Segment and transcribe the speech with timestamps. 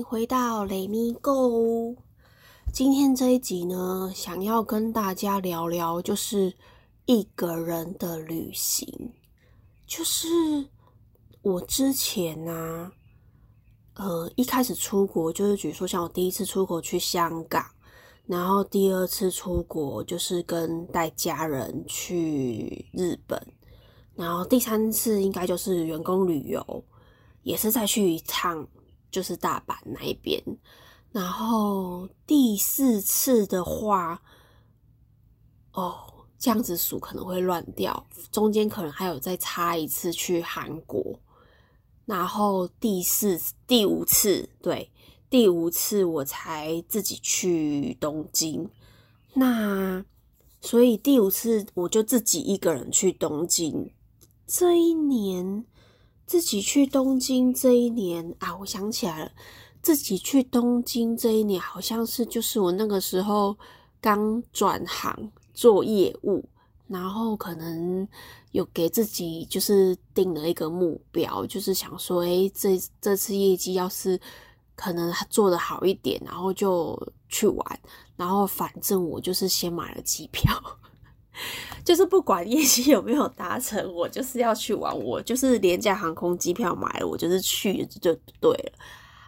[0.00, 1.94] 迎回到雷米 Go。
[2.72, 6.54] 今天这一集呢，想要跟大家聊聊，就是
[7.04, 9.12] 一个人的旅行。
[9.86, 10.26] 就是
[11.42, 12.90] 我之前呢，
[13.92, 17.62] 呃，一开始出国，就是比如说像我第一次出国去香港，
[18.24, 23.38] 然后第二次出国就是跟带家人去日本，
[24.14, 26.84] 然后第三次应该就是员工旅游，
[27.42, 28.66] 也是再去一趟。
[29.10, 30.40] 就是大阪那一边，
[31.10, 34.22] 然后第四次的话，
[35.72, 41.18] 哦，这样子数可能会乱掉，中间可能还有再插一次去韩国，
[42.06, 44.92] 然后第四、第五次，对，
[45.28, 48.70] 第五次我才自己去东京，
[49.34, 50.04] 那
[50.60, 53.92] 所以第五次我就自己一个人去东京，
[54.46, 55.66] 这一年。
[56.30, 59.32] 自己去东京这一年啊，我想起来了，
[59.82, 63.58] 自己去东京这一年好像是就是我那个时候
[64.00, 66.44] 刚转行做业务，
[66.86, 68.06] 然后可能
[68.52, 74.16] 有给自己就是定了一个目标，就是想说，哎，这这次业绩要是
[74.76, 76.96] 可能做的好一点，然后就
[77.28, 77.80] 去玩，
[78.14, 80.54] 然后反正我就是先买了机票。
[81.84, 84.96] 就是不管业绩有没有达成，我就是要去玩。
[84.98, 88.72] 我就是廉价航空机票买了，我就是去就对了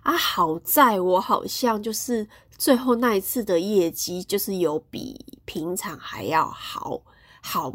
[0.02, 0.16] 啊。
[0.16, 7.00] 好在我好像就是最后那一次的业绩，就是有比平常还要好
[7.40, 7.72] 好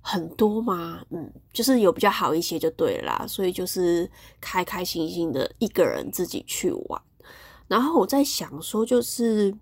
[0.00, 1.02] 很多嘛。
[1.10, 3.26] 嗯，就是有比较好一些就对了啦。
[3.26, 4.08] 所以就是
[4.40, 7.02] 开开心心的一个人自己去玩。
[7.66, 9.52] 然后我在想说，就是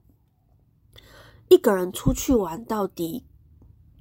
[1.48, 3.24] 一个人出去玩到底。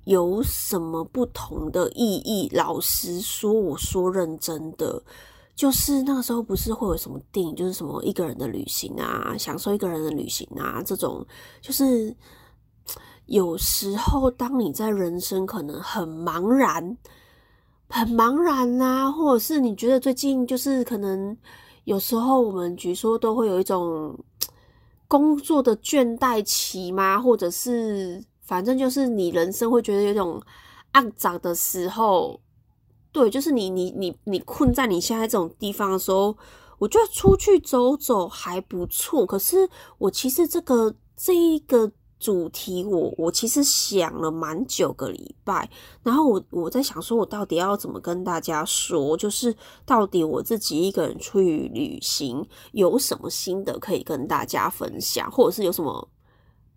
[0.10, 2.50] 有什么不同的意义？
[2.52, 5.00] 老实说，我说认真的，
[5.54, 11.24] 就是那个时候不是会有什么电影，就是什么一个人的旅行啊，享受一个人的旅行啊，这种
[11.62, 12.12] 就是
[13.28, 16.98] 有时候当你在人生可能很茫然、
[17.88, 21.38] 很茫然啊，或者是你觉得最近就是可能
[21.84, 24.18] 有时候我们据说都会有一种
[25.08, 27.22] 工作的倦怠期吗？
[27.22, 28.24] 或者是？
[28.50, 30.42] 反正就是你人生会觉得有种
[30.94, 32.42] 暗涨的时候，
[33.12, 36.36] 对，就是你你你你困在你现在这种地方的时候，
[36.80, 39.24] 我觉得出去走走还不错。
[39.24, 45.70] 可是我其实这个这一个主题，我我其实想了蛮久个礼拜，
[46.02, 49.56] 然后我我在想说，我到底要怎么跟大家说，就是
[49.86, 56.10] 到底我自己一个人出去旅行有什么心得可以跟大家分享，或者是有什么。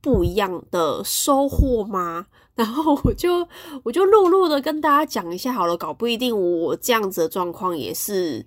[0.02, 2.26] 不一样的收获吗？
[2.54, 3.48] 然后我就
[3.82, 8.44] 我就陆陆的跟大家讲一下好了，搞不一定我这样子的状况也是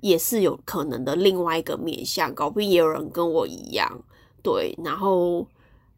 [0.00, 4.02] 也是有可能的另外一个面相，搞不定也有人跟我一样，
[4.42, 5.46] 对，然后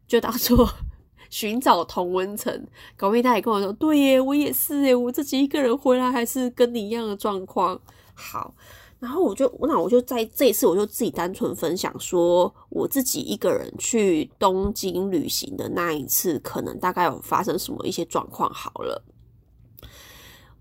[0.07, 0.69] 就当做
[1.29, 7.79] 寻找同温层，搞不定他也跟我说，对耶，我也是耶，我自己一个人回来还是跟你一样的状况，
[8.13, 8.53] 好。
[9.01, 18.47] 然后我就，那我就在这一次，我就自己单纯分享说，我自己一个人去东京旅行的那一次，可能大概有发生什么一些状况。
[18.53, 19.03] 好了，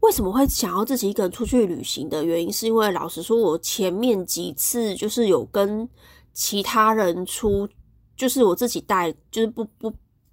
[0.00, 5.86] 为什么会想要自己一个人出去旅行的原因，是因为老实说，我前面几次就是有跟
[6.32, 7.68] 其他人出，
[8.16, 9.92] 就是我自己带，就是不不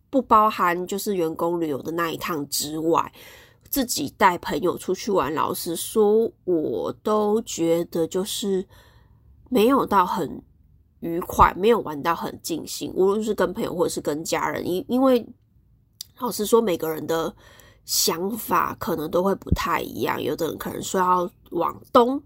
[0.09, 3.12] 不包含就是员工旅游的那一趟之外。
[3.69, 8.67] 自己带朋友出去玩，老实说，我都觉得就是
[9.50, 10.41] 没有到很
[11.00, 12.91] 愉快，没有玩到很尽兴。
[12.94, 15.25] 无论是跟朋友或者是跟家人，因因为
[16.19, 17.35] 老实说，每个人的
[17.85, 20.22] 想法可能都会不太一样。
[20.22, 22.22] 有的人可能说要往东，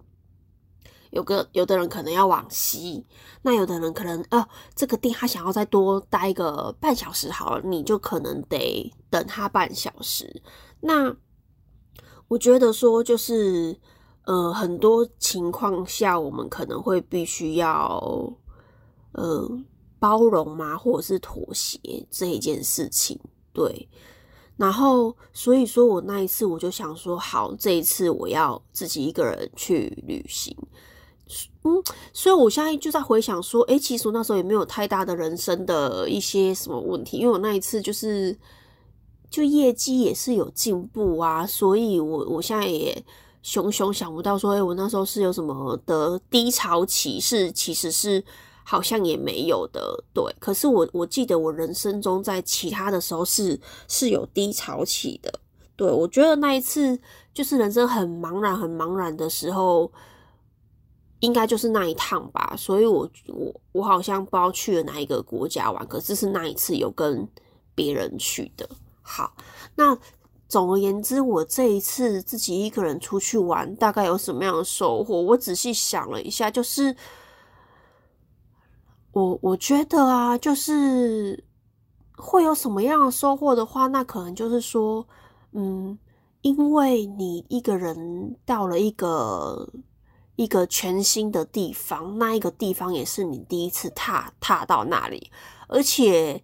[1.09, 3.05] 有个有的人可能要往西，
[3.41, 10.41] 那有的人可能呃，这个店他想要再多待个半小时，好了，你就可能得等他半小时。
[10.79, 11.14] 那
[12.32, 13.78] 我觉得说就是，
[14.24, 18.02] 呃，很多情况下我们可能会必须要，
[19.12, 19.46] 呃，
[20.00, 21.78] 包容嘛，或者是妥协
[22.10, 23.20] 这一件事情，
[23.52, 23.86] 对。
[24.56, 30.56] 然后，所以说我那一次我就想说，好，这一次我要自己一个人去旅行。
[31.64, 31.84] 嗯，
[32.14, 38.40] 所以我现在就在回想说，诶，其实我那时候也没有太大的人生的一些什么问题，因为我那一次就是。
[39.32, 43.04] 就业绩也是有进步啊，所以我我现在也
[43.42, 48.22] 熊熊想不到说，哎，我那时候是有什么的低潮期，是其实是
[48.66, 50.24] 好像也没有的，对。
[50.38, 53.58] 可是我我记得我人生中在其他的时候是
[53.88, 55.34] 是有低潮期的，
[55.78, 55.90] 对。
[55.90, 57.00] 我觉得那一次
[57.34, 59.90] 就是人生很茫然很茫然的时候，
[61.22, 67.26] 应该就是那一趟吧，所以我我我好像不知道去了哪一个国家玩，可是是那一次有跟
[67.74, 68.70] 别人去的。
[69.13, 69.35] 好，
[69.75, 69.97] 那
[70.47, 75.22] 总而言之，我这一次自己一个人出去玩，大概有什么样的收获？
[75.22, 76.96] 我仔细想了一下，就是
[79.11, 81.43] 我我觉得啊，就是
[82.16, 85.05] 会有什么样的收获的话，那可能就是说，
[85.52, 85.99] 嗯，
[86.41, 89.69] 因为你一个人到了一个。
[90.37, 95.29] 一个全新的地方，那一个地方也是你第一次踏踏到那里，
[95.67, 96.41] 而且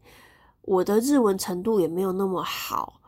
[0.68, 3.00] 我的日文程度也没有那么好，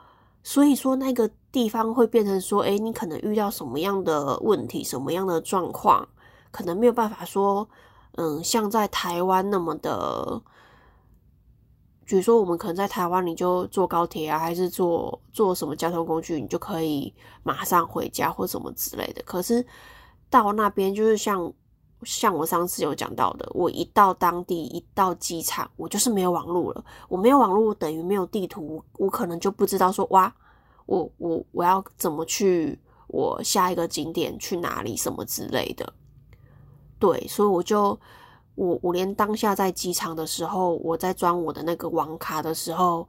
[0.41, 6.07] 所以说那个地方会变成说，哎，你可能遇到什么样的问题，什么样的状况，
[6.51, 7.67] 可能没有办法说，
[8.13, 10.41] 嗯，像在台湾那么的，
[12.05, 17.13] 比如说我们可能在台湾，你就坐高铁啊，还是坐坐什么交通工具，你就可以
[17.43, 19.65] 马上回家或什么之类的，可是。
[20.31, 21.51] 到那边就是像
[22.03, 26.83] 像我上次有讲到的，我一到当地，一到机场，我就是没有网络了。
[27.07, 30.33] 我没有网络等于没有地图，我可能就不知道说哇，
[30.85, 35.93] 我我我要怎么去我下一个景点去哪里什么之类的。
[36.99, 37.99] 对，所以我就
[38.55, 43.07] 我我连当下在机场的时候，我在装我的那个网卡的时候。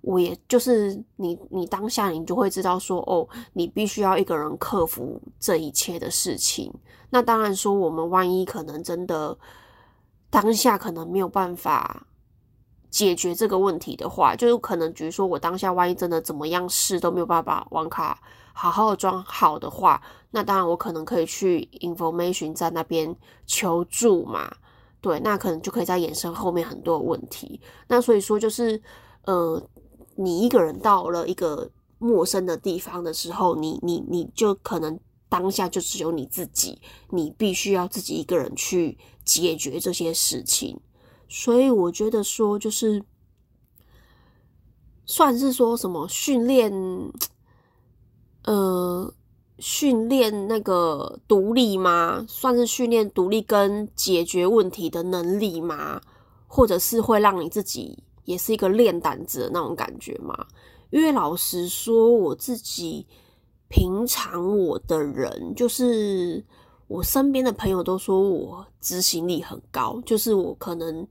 [0.00, 6.72] 我也就是你，你当下你就会知道说，哦，你必须要一个人克服这一切的事情。
[7.10, 9.36] 那当然说，我们万一可能真的
[10.30, 12.06] 当下可能没有办法
[12.90, 18.22] 解决这个问题的话，就是可能比如说我当下万一真的怎么样试都没有办法网卡
[18.52, 20.00] 好好的装好的话，
[20.30, 23.14] 那当然我可能可以去 information 在那边
[23.46, 24.48] 求助嘛。
[25.00, 27.60] 对，那可能就可以再衍生后面很多问题。
[27.88, 28.80] 那所以说就是
[29.24, 29.60] 呃。
[30.20, 34.98] 你一个人到了一个陌生的地方的时候，你你你就可能
[35.28, 36.80] 当下就只有你自己，
[37.10, 40.80] 你必须要自己一个人去解决这些事情。
[41.28, 43.04] 所以我觉得说，就是
[45.06, 46.72] 算是说什么训练，
[48.44, 49.14] 呃，
[49.60, 52.24] 训练那个独立吗？
[52.26, 56.00] 算是训练独立跟解决问题的能力吗？
[56.48, 58.02] 或者是会让你自己？
[58.28, 60.46] 也是一个练胆子的那种感觉嘛，
[60.90, 63.06] 因为老实说，我自己
[63.68, 66.44] 平常我的人，就是
[66.88, 71.08] 我身边的朋友都说我执行力很高，就是我可能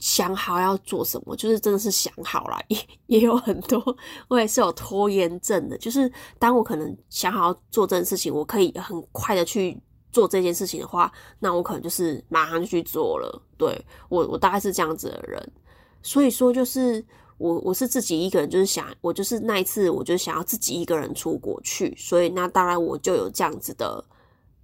[0.00, 3.80] 想好要做什么，就是真的是想好了，也 也有很多，
[4.26, 9.80] 我也是有拖延症的，就是当我可能想好要做这件事情，我可以很快的去
[10.10, 13.40] 做这件事情的话，那我可能就是马上就去做了。
[13.56, 15.52] 对我，我大概是这样子的人。
[16.02, 17.04] 所以说，就是
[17.38, 24.02] 我我是自己一个人，就是想我就是那一次，我就想要自己一个人出国去，所以那当然我就有这样子的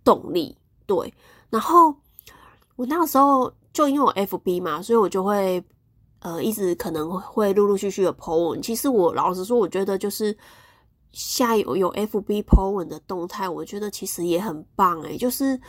[0.02, 0.56] 动力，
[0.86, 1.12] 对。
[1.50, 1.94] 然后
[2.76, 5.62] 我那个时候就因为我 FB 嘛，所以我就会
[6.20, 8.62] 呃一直可能会陆陆续续的 po 文。
[8.62, 10.36] 其实我老实说，我觉得就是
[11.12, 15.60] 下有有 FB po 文的动态，我觉得其实也很棒诶，就是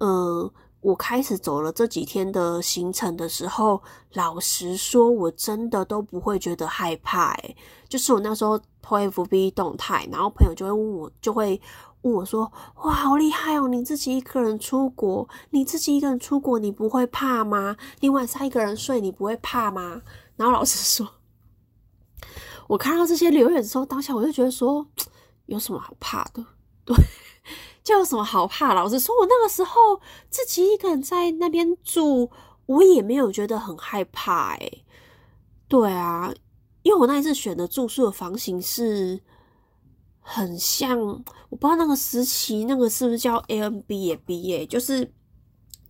[0.00, 0.50] 嗯。
[0.84, 3.82] 我开始走了这几天的行程的时候，
[4.12, 7.32] 老实说，我真的都不会觉得害怕。
[7.36, 7.56] 诶
[7.88, 11.58] 就是我那时候 pfb 动态，然后朋友就会问我，就会
[12.02, 12.52] 问我说
[12.84, 13.66] ：“哇，好厉害哦！
[13.66, 17.78] 你自己一个人出国，你自己一个人出国，你不会怕吗？
[18.00, 20.02] 你晚上一个人睡，你不会怕吗？”
[20.36, 21.08] 然后老实说，
[22.68, 24.86] 我看到这些留言的时候，当下我就觉得说，
[25.46, 26.44] 有什么好怕的？
[26.84, 26.94] 对。
[27.84, 28.72] 就有什么好怕？
[28.72, 30.00] 老实说，我那个时候
[30.30, 32.30] 自己一个人在那边住，
[32.64, 34.54] 我也没有觉得很害怕。
[34.54, 34.70] 哎，
[35.68, 36.32] 对啊，
[36.82, 39.20] 因为我那一次选的住宿的房型是
[40.18, 40.98] 很像，
[41.50, 45.12] 我不知道那个时期那个是不是叫 A N B 也 B 耶，就是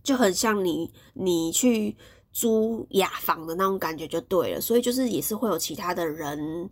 [0.03, 1.95] 就很像你你去
[2.33, 4.59] 租雅房的那种感觉就对了。
[4.59, 6.69] 所以就是也是会有其他的人，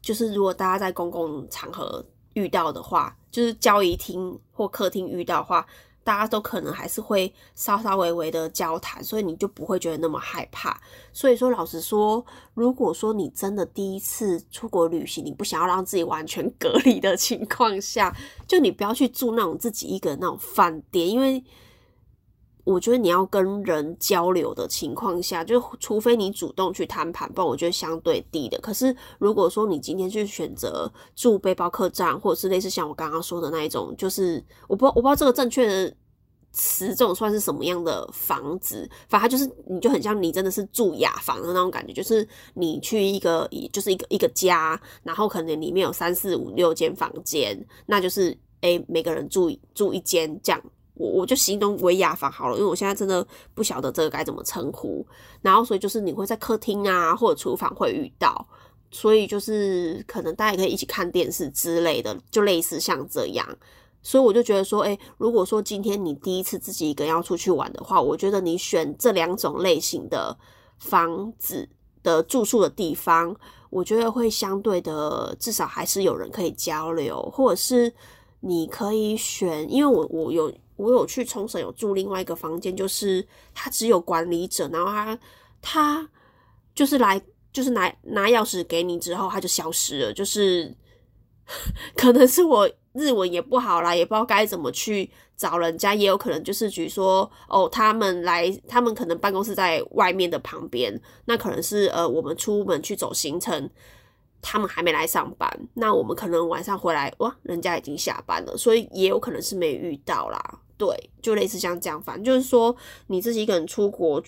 [0.00, 2.02] 就是如果大家在公共场合。
[2.34, 5.66] 遇到的话，就是交易厅或客厅遇到的话，
[6.04, 10.80] 大家都可能还是会稍稍微微的交谈，所以你就不会觉得那么害怕。
[11.12, 12.24] 所以说，老实说，
[12.54, 18.14] 如果说你真的第一次出国旅行，你不想要让自己完全隔离的 情况下，
[18.46, 21.42] 就你不要去住那种自己一个人那种饭店，因为。
[22.64, 28.58] 我觉得你要跟人交流的情况下，就除非你主动去摊牌，不然我觉得相对低的。
[28.60, 35.94] 可是如果说你今天去选择住背包客栈，或者是类似像我刚刚说的那一种，就是我不我不知道这个正确的
[36.52, 38.88] 词，这种算是什么样的房子？
[39.08, 50.62] 反正就是你就很像你真的是住雅房的那种感觉，就是你去一个就是一个一个家，然后可能里面有三四五六间房间，那就是诶每个人住住一间这样。
[50.94, 55.06] 我我就形容为雅房好了，因为我现在真的不晓得这个该怎么称呼。
[55.42, 58.46] 然后所以就是你会在客厅啊或者厨房会遇到，
[58.90, 63.46] 所以就是可能大家也可以一起看电视之类的，就类似像这样。
[64.02, 70.36] 所以我就觉得说，哎，如果说今天你第一次自己一个人要出去玩的话，我觉得你选这两种类型的
[70.78, 71.66] 房子
[72.02, 73.34] 的住宿的地方，
[73.70, 77.90] 我觉得会相对的至少还是有人可以交流，或者是
[78.46, 85.18] 你可以选，因为我我有我有去冲绳有住另外一个房间，就是他只有管理者，然后他
[85.60, 86.08] 他
[86.74, 87.20] 就是来
[87.52, 90.74] 就是拿拿钥匙给你之后他就消失了，就是
[91.96, 92.70] 可能是我。
[92.96, 103.68] 日文也不好啦，也不知道该怎么去找人家，也有可能就是比如说哦，他们来，他们可能办公室在外面的旁边，那可能是呃，我们出门去走行程，
[104.46, 110.60] 他们还没来上班，那我们可能晚上回来，哇，人家已经下班了，所以也有可能是没遇到啦。
[110.76, 114.22] 对，就类似像这样，反正就是说你自己一个人出国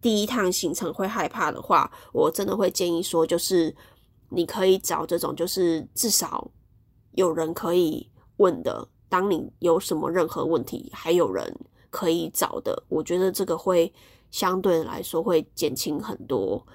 [0.00, 3.72] 第一趟行程会害怕的话，我真的会建议说，就是
[4.30, 6.50] 你可以找这种，就是至少。
[7.12, 11.54] 有人可以问的，当你有什么任何问题，还有人
[11.90, 13.92] 可以找的，我觉得这个会
[14.30, 16.66] 相对来说会减轻很多，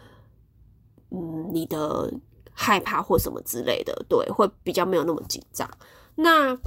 [1.09, 2.13] 嗯，你的
[2.57, 5.69] 害怕或什么之类的，对，会比较没有那么紧张。
[6.15, 6.57] 那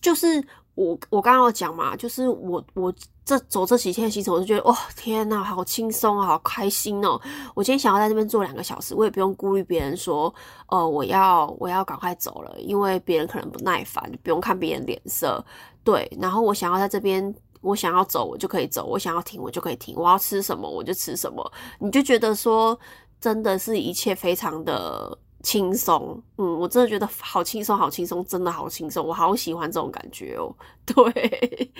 [0.00, 0.42] 就是。
[0.76, 2.92] 我我刚刚讲嘛，就是我我
[3.24, 7.18] 这走这几天行程，我就觉得哇天呐，好轻松，好开心哦！
[7.54, 10.32] 我今天想要在这边坐两个小时，我也不用顾虑别人说，
[10.68, 15.42] 呃，我要我要赶快走了，因为别人可能不耐烦，不用看别人脸色。
[15.82, 21.50] 对，然后我想要在这边，我想要走，我就可以走；我想要停，我就可以停；我要吃什么，我就吃什么。
[21.78, 22.78] 你就觉得说，
[23.20, 25.18] 真的是一切非常的。
[25.42, 30.52] 轻松，嗯，我真的觉得好轻松，好轻松，真的好轻松，我好喜欢这种感觉哦。
[30.84, 31.72] 对，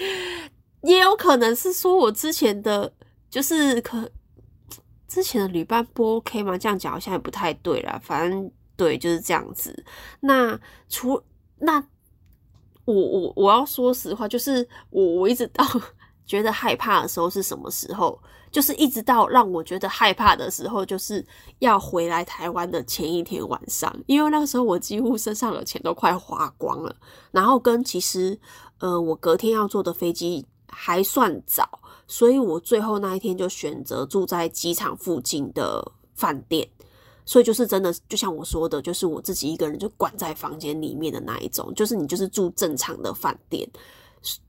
[0.82, 2.92] 也有可能是说我之前的，
[3.28, 4.08] 就是可
[5.08, 6.56] 之前的旅伴不 OK 吗？
[6.56, 7.98] 这样讲好像也不太对啦。
[8.04, 9.84] 反正对，就是这样子。
[10.20, 10.56] 那
[10.88, 11.20] 除
[11.58, 11.84] 那
[12.84, 15.64] 我我我要说实话，就是我我一直到
[16.24, 18.16] 觉得害怕的时候是什么时候？
[18.56, 21.22] 就是一直到让我觉得害怕的时候，就是
[21.58, 26.96] 要回来台湾的前一天晚上，因为那个时候我几乎身上的钱都快花光了。
[27.30, 28.40] 然后跟其实，
[28.78, 31.68] 呃，我隔天要坐的飞机还算早，
[32.06, 36.66] 所以我最后那一天就选择住在机场附近的饭店。
[37.26, 43.68] 所以就是真的，就像我说的，就是我自己一个人就关在房间里面的那一种，就是你就是住正常的饭店。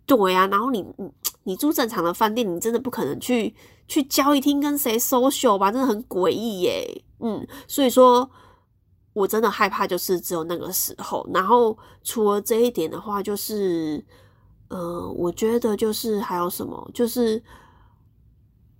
[0.05, 0.85] 对呀，然后你
[1.47, 3.55] 你住正常的饭店，你真的不可能去
[3.87, 7.05] 去交易厅跟谁 social 吧，真的很诡异耶。
[7.21, 8.29] 嗯，所以说
[9.13, 11.25] 我真的害怕，就是只有那个时候。
[11.33, 14.05] 然后除了这一点的话，就是
[14.67, 17.41] 嗯，我觉得就是还有什么，就是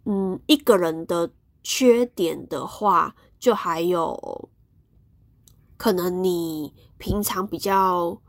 [0.04, 1.32] 嗯，一个人的
[1.64, 4.50] 缺点的话，就还有
[5.78, 8.22] 可能你平常比较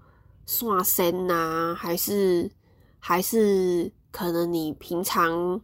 [0.47, 2.49] 刷身呐，还是。
[3.01, 5.61] 还是可能你平常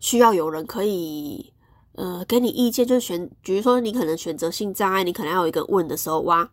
[0.00, 1.52] 需要有人可以
[1.92, 6.50] 呃给你意见，就选，比如说你可能选择性障碍，你可能要有一个问的时候，哇，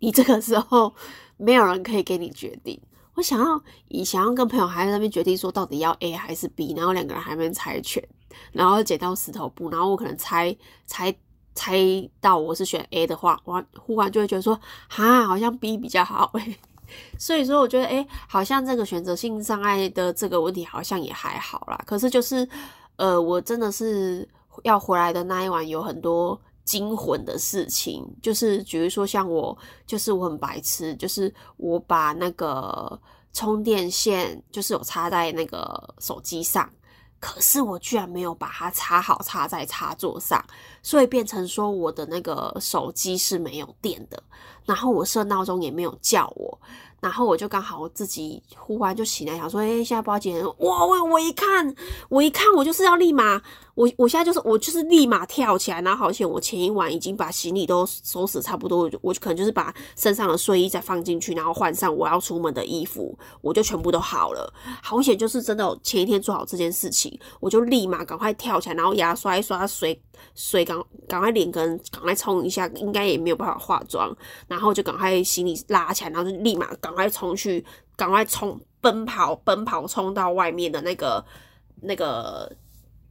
[0.00, 0.94] 你这个时候
[1.38, 2.80] 没有人可以给你决定。
[3.14, 8.02] 我想要以想要跟朋友还在那边决定说到底要 A 还是 B，然后两个人还没猜拳，
[8.52, 11.14] 然后剪刀石头布，然后我可能猜猜
[11.54, 11.76] 猜
[12.20, 14.58] 到我是选 A 的话，我忽然就会觉得说，
[14.88, 16.58] 哈，好像 B 比较好诶。
[17.18, 21.80] 所以说，我觉得，哎，好像这个选择性障碍的这个问题好像也还好啦。
[21.86, 22.48] 可是就是，
[22.96, 24.28] 呃，我真的是
[24.64, 29.56] 要回来的那一晚有很多惊魂的事情，就是比如说像我，
[29.86, 32.98] 就是我很白痴，就是我把那个
[33.32, 36.68] 充电线就是有插在那个手机上。
[37.22, 40.44] 可是我居然没有把它插好，插在插座上，
[40.82, 44.20] 所以变成说我的那个手机是没有电的，
[44.66, 46.58] 然后我设闹钟也没有叫我。
[46.98, 50.36] 然后我就刚好自己忽然就醒来，想说，哎，现在不要紧。
[50.58, 51.74] 哇，我我一看，
[52.08, 53.40] 我一看，我就是要立马，
[53.74, 55.80] 我我现在就是我就是立马跳起来。
[55.82, 64.52] 然后好险，我前一晚已经把行李都收拾差不多，我就可能就是把身上的睡衣再放进去，然后换上我要出门的衣服，我就全部都好了。
[64.82, 70.00] 好险，就是真的前一天做好这件事情，我就立马赶快跳起来，然后牙刷一刷水。
[70.36, 74.14] 水赶赶快脸跟赶快冲一下，应该也没有办法化妆，
[74.46, 77.64] 然后就赶快行李拉起来，然后就立马赶快冲去，
[77.96, 81.24] 赶快冲奔跑奔跑冲到外面的那个
[81.80, 82.50] 那个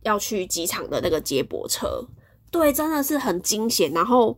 [0.03, 2.05] 要去机场的那个接驳车，
[2.49, 3.91] 对，真的是很惊险。
[3.91, 4.37] 然后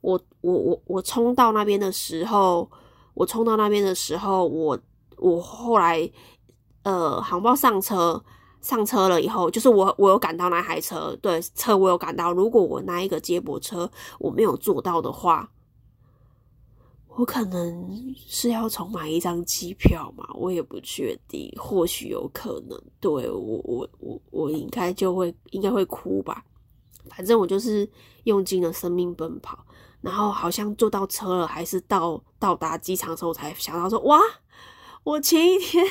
[0.00, 2.70] 我我我我冲到那边的时候，
[3.14, 4.78] 我冲到那边的时候，我
[5.18, 6.10] 我后来
[6.82, 8.22] 呃航报上车
[8.60, 12.32] 上车了以后，就是我我有赶到那台车，对车我有赶到。
[12.32, 15.50] 如果我那一个接驳车我没有坐到的话，
[17.16, 22.80] 我可能是要重买一张机票嘛，我也不确定，或许有可能。
[23.00, 26.44] 对我我我我应该就会应该会哭吧。
[27.10, 27.88] 反正我就是
[28.24, 29.64] 用尽了生命奔跑，
[30.00, 34.18] 然后好像坐到车了，还是到到达机场的时候才想到说，哇，
[35.04, 35.86] 我前一天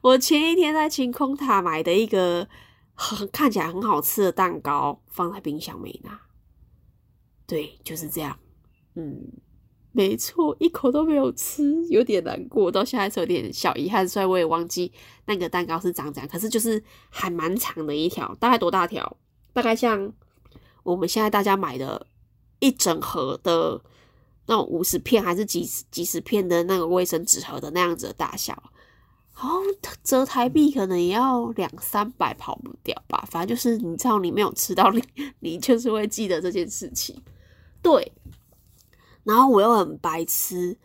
[0.00, 2.48] 我前一天在晴空塔买的一个
[2.94, 6.18] 很看起来很好吃的蛋糕放在冰箱没拿。
[7.46, 8.38] 对，就是这样。
[8.94, 9.20] 嗯，
[9.92, 14.92] 没错，一口都没有吃，有点难过，到现在是有点小遗憾，虽然我也忘记
[15.26, 16.28] 那个蛋糕是长这样。
[16.28, 19.16] 可是就是还蛮长的一条，大概多大条？
[19.52, 20.12] 大概像
[20.84, 22.06] 我们现在大家买的
[22.60, 23.82] 一整盒的
[24.46, 28.62] 那种五十片还是几十几十片的那个卫生纸盒的那样子的大小，
[29.32, 29.58] 好
[30.04, 33.26] 折台币可能也要两三百跑不掉吧。
[33.28, 35.02] 反正就是你知道你没有吃到，你
[35.40, 37.20] 你就是会记得这件事情。
[37.82, 38.12] 对，
[39.24, 40.76] 然后我又很白痴，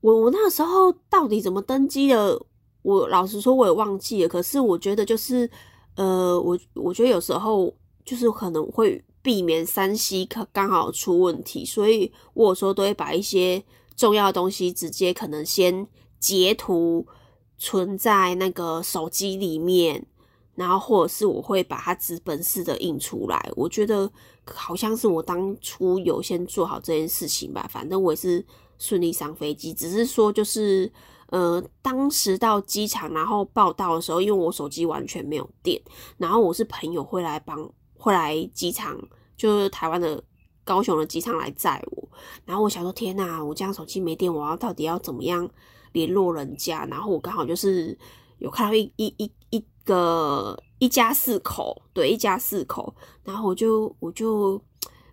[0.00, 2.40] 我我那时候到底怎么登机的？
[2.82, 4.28] 我老实说我也忘记了。
[4.28, 5.50] 可是我觉得就是
[5.96, 7.74] 呃，我我觉得有时候。
[8.06, 13.64] 就是可能会避免三 C 可刚好出问题，所以我有时候都会把一些
[13.96, 15.88] 重要的东西直接可能先
[16.20, 17.06] 截图
[17.56, 20.06] 存在那个手机里面，
[20.54, 23.50] 然后或者是我会把它纸本式的印出来。
[23.56, 24.10] 我觉得
[24.44, 28.44] 好像是我当初有先做好这件事情吧，反正我也是
[28.78, 30.92] 顺利上飞机，只是说就是。
[31.28, 35.80] 呃，当时到机场然后报到的时候，因为我手机完全没有电，
[36.16, 37.68] 然后我是朋友会来帮。
[37.96, 38.96] 会来机场，
[39.36, 40.22] 就是台湾的
[40.62, 42.08] 高雄的机场来载我。
[42.44, 45.48] 然后我想说，天呐，我这样手机没电，我要到底要怎么样
[45.92, 46.84] 联络人家？
[46.84, 47.98] 然后我刚好就是
[48.38, 52.94] 有看到一一一一个一家四口，对，一家四口。
[53.22, 54.60] 然后我就我就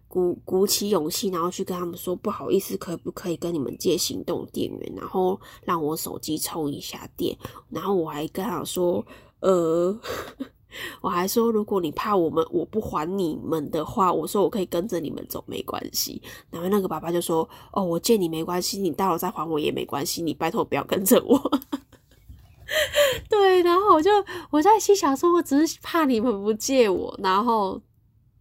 [0.07, 7.37] 鼓鼓起勇气，然后去跟他们说，不好意思，可不可以跟你们借行动电源，然后让我手机充一下电？
[7.69, 9.05] 然后我还跟他说，
[9.41, 9.97] 呃。
[11.01, 16.21] 我还说，如果你怕我们我不还你们的话，我说我可以跟着你们走，没关系。
[16.49, 21.37] 然后那个爸爸就说：“哦，我借你没关系，你到了再还我也没关系，你拜托不要跟着我。”
[23.29, 24.09] 对，然后我就
[24.49, 27.17] 我在心想说，我只是怕你们不借我。
[27.21, 27.81] 然后，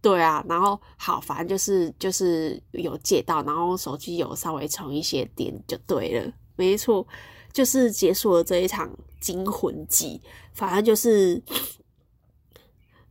[0.01, 7.05] 对啊，然后好，反正就是就是有借到，然后手机有稍微充一些电就对了，没错，
[7.51, 8.89] 就是结束了这一场
[9.19, 10.21] 惊魂记。
[10.53, 11.41] 反正就是。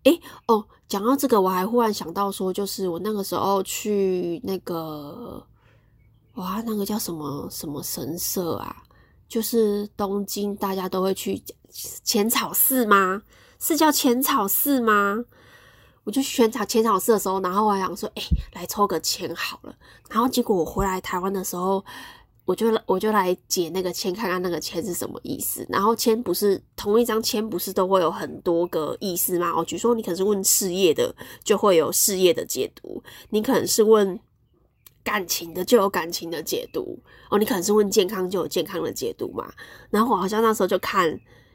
[0.02, 5.46] 哎哦，讲到这个，我还忽然想到说，就是我那个时候去那个，
[6.36, 8.82] 哇，那个叫什么什么神社啊？
[9.30, 11.42] 就是东京大家都会去
[12.04, 13.22] 浅草寺吗？
[13.58, 15.24] 是叫浅草寺吗？
[16.04, 19.74] 我就去浅草浅草寺的时候，然后我想说，哎，来抽个签好了。
[20.10, 21.82] 然后结果我回来台湾的时候。
[22.46, 25.64] 我就我就来解那个签，看看那个签是什么意思。
[25.68, 29.54] 然后签不是同一张签，不是都会有很多个意思吗？
[29.56, 31.14] 我，比如说你可能是问事业的，
[31.44, 34.18] 就会有事业的解读；你可能是问
[35.02, 36.98] 感情的，就有感情的解读。
[37.30, 39.52] 哦，你可能是问健康，就有健康的解读嘛。
[39.90, 41.08] 然后我好像那时候就看，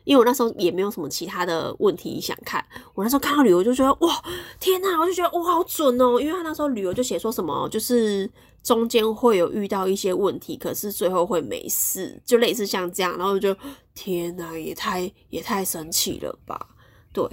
[0.04, 2.66] 因为我那时候也没有什么其他的问题想看。
[2.94, 4.24] 我那时候看到旅游就觉得哇，
[4.60, 6.20] 天呐，我就觉得哇，好准哦！
[6.20, 8.30] 因为他那时候旅游就写说什么，就是。
[8.66, 13.56] 中间会有遇到一些问题，可是最后会没事，就类似像这样，然后就
[13.94, 16.60] 天哪，也太也太神奇了吧？
[17.14, 17.24] 对，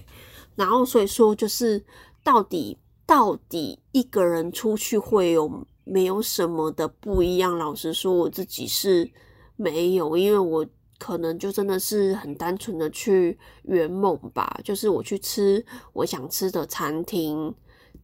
[0.57, 1.83] 然后所以说就是
[2.22, 7.56] 到底到底一个人出去会有没有什么的不一样？
[7.58, 9.10] 老实说，我自己是
[9.56, 10.66] 没有，因为我
[10.98, 17.54] 可能就真的是很单纯的去圆梦吧，就是我去吃我想吃的餐厅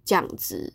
[0.04, 0.72] 这样子。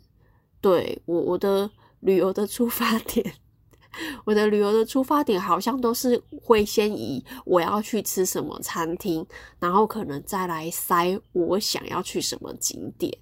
[0.61, 1.69] 对我我的。
[2.03, 3.33] 旅游的出发点，
[4.25, 9.25] 我的旅游的出发点好像都是会先以我要去吃什么餐厅，
[9.57, 13.17] 然后可能再来塞我想要去什么景点，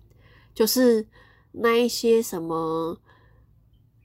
[0.53, 1.05] 就是
[1.51, 2.97] 那一些什么，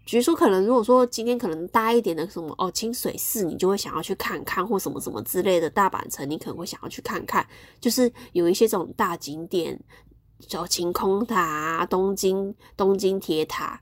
[0.04, 7.46] 比如说可能如果说今天可能大一点的什么哦清水寺，你就会想要去看看，或什么什么之类的大阪城，你可能会想要去看看，
[7.80, 9.78] 就是有一些这种大景点，
[10.46, 13.80] 叫晴空塔、东京东京铁塔。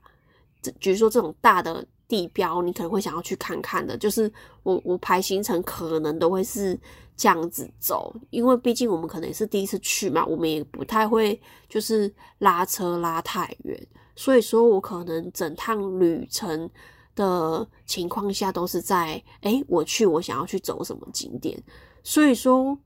[0.79, 4.31] 比如说这种大的地标，你可能会想要去看看的，就是
[4.63, 6.79] 我我排行程可能都会是
[7.17, 16.69] 这样子走，因为毕竟我们可能也是第一次去嘛，我们也不太会就是拉车拉太远，所以说我可能整趟旅程
[17.15, 21.57] 的情况下，都是在哎，我去我想要去走什么景点，
[22.03, 22.77] 所以说，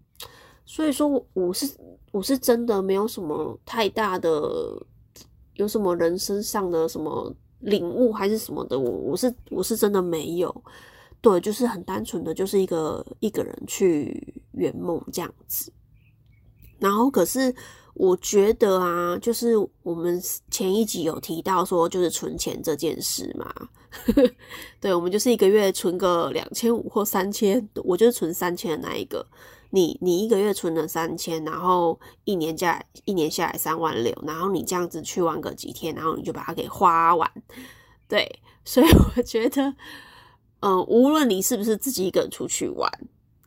[0.66, 1.76] 所以说我是
[2.12, 4.32] 我是真的没有什么太大的，
[5.56, 10.64] 有什么人生上的什么领悟还是什么的，我我是我是真的没有，
[11.22, 15.72] 对，就是很单纯的就是一个一个人去圆梦这样子，
[16.80, 17.56] 然后可是。
[18.00, 20.18] 我觉得啊，就是我们
[20.50, 23.54] 前一集有提到说，就是存钱这件事嘛。
[24.80, 29.28] 对，我们就是一个月存个两千五或三千，我就是存三千的那一个。
[29.72, 37.30] 你你一个月存了三千，然后一年下一年下来三万六，然后你这样子去玩个几天，然后你就把它给花完。
[38.08, 39.76] 对，所以我觉得，
[40.62, 42.90] 嗯，无论你是不是自己一个人出去玩。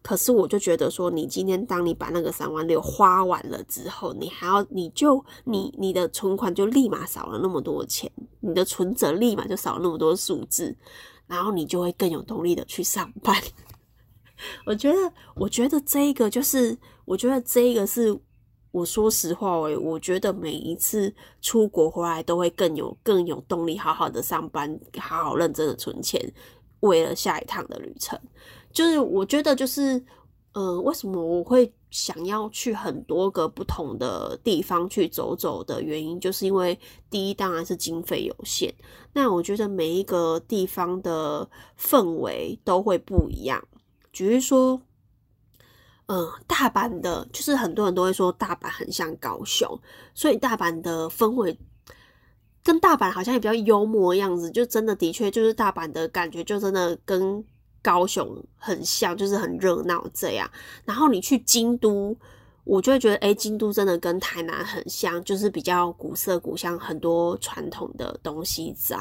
[0.02, 8.10] 可是我就觉得说，你今天当你把那个三万六花完了之后，你还要，你就你你的存款就立马少了那么多钱，
[8.40, 10.76] 你的存折立马就少了那么多数字，
[11.28, 13.40] 然后你就会更有动力的去上班。
[14.66, 18.18] 我觉得，我觉得这一个就是，我觉得这一个是，
[18.72, 26.20] 我说实话，我我觉得每一次出国回来都会更有更有动力，好好的上班，好好认真的存钱，
[26.80, 28.18] 为了下一趟的旅程。
[28.72, 30.02] 就是我觉得，就是，
[30.52, 36.78] 呃，为什么我会想要去很多个不同的地方去走走的原因，就是因为
[37.10, 38.74] 第一当然是经费有限。
[39.12, 43.62] 那我觉得每一个地方的氛围都会不一样。
[44.12, 44.80] 只是说，
[46.06, 49.68] 嗯，大阪的，就是很多人都会说大阪很像高雄，
[50.14, 51.58] 所以大阪的氛围
[52.62, 57.44] 跟大阪好像也比较幽默样子，就真的的确就是大阪的感觉，就真的跟。
[57.82, 60.48] 高雄很像，就是很热闹这样。
[60.84, 62.16] 然后你去京都，
[62.64, 68.96] 我就会觉得，哎，京都真的跟台南很像，就是比较古色古香，很多传统的东西在。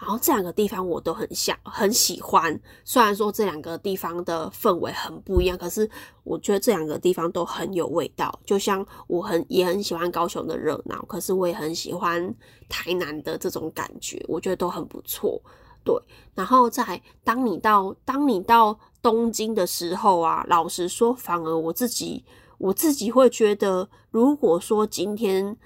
[0.00, 2.58] 然后这两个地方我都很想很喜欢。
[2.84, 5.88] 虽然说这两个地方的氛围很不一样，可是
[6.24, 8.40] 我觉得这两个地方都很有味道。
[8.44, 12.34] 就像我很也很喜欢高雄的热闹，可是我也很喜欢
[12.68, 15.40] 台南的这种感觉，我觉得都很不错。
[15.84, 15.94] 对，
[16.34, 22.24] 然后在当你到当你到东京的时候啊，老实说，反而我自己
[22.58, 25.56] 我自己会觉得，如果说今天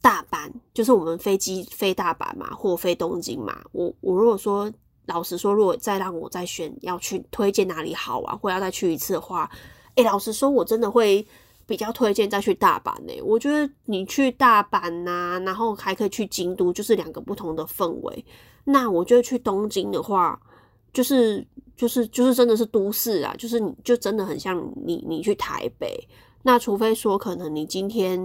[0.00, 4.72] 大阪就是我们飞机飞大阪嘛，或飞东京嘛，我我如果说
[5.06, 9.50] 老实说，如果再让我再选要去推荐哪里好玩，或要再去一次的话，
[9.96, 11.26] 诶，老实说，我真的会
[11.66, 13.12] 比较推荐再去大阪呢。
[13.22, 18.24] 我觉得你去大阪呐，然后还可以去京都，就是两个不同的氛围。
[18.64, 20.40] 那我觉得去东京的话，
[20.92, 21.46] 就是
[21.76, 26.08] 就是就是真的是都市啊，就是你就真的很像你你去台北。
[26.42, 28.18] 那除非说可能你今天，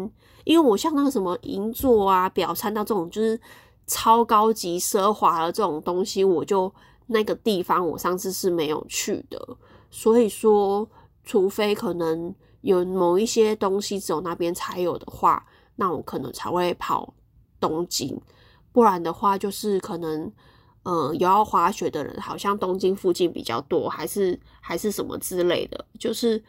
[0.44, 3.40] 因为我像那个什么银座啊、表参道这种就是
[3.88, 6.74] 超高级奢华的这种东西，我就
[7.08, 9.58] 那个地方我上次是没有去的。
[9.92, 10.88] 所以说，
[11.24, 15.46] 除非可能有某一些东西只有那边才有的话，
[15.76, 17.14] 那我可能才会跑
[17.60, 18.18] 东京。
[18.76, 20.30] 不然的话，就是可能，
[20.84, 26.44] 嗯，有要滑雪的人，好像东京附近比较多，还是还是什么之类的，就是，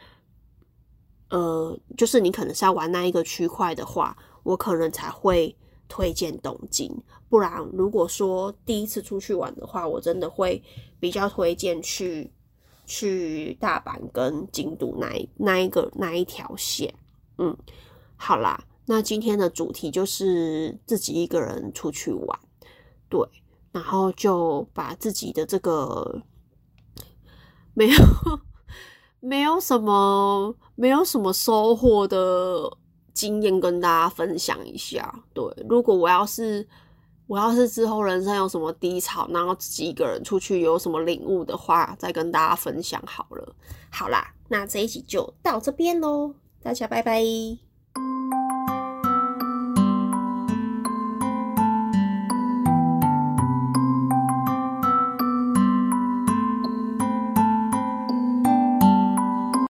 [1.30, 6.92] 呃，就是你可能是要玩那一个区块的话，我可能才会推荐东京。
[7.28, 10.60] 不然，如果说第一次出去玩的话，我真的会
[10.98, 12.28] 比较推荐去
[12.86, 16.92] 去大阪跟京都那一那一个那一条线。
[17.38, 17.56] 嗯，
[18.16, 18.60] 好啦。
[18.86, 22.38] 那今天的主题就是自己一个人出去玩，
[23.08, 23.20] 对，
[23.72, 26.22] 然后就把自己的这个
[27.74, 27.98] 没有
[29.20, 32.70] 没有什么没有什么收获的
[33.12, 35.12] 经验跟大家分享一下。
[35.34, 36.66] 对，如果我要是
[37.26, 43.56] 我要是之后人生有什么低潮，然后自己一个人出去有什么领悟的话，再跟大家分享好了。
[43.90, 47.65] 好啦，那这一集就到这边喽，大家拜拜。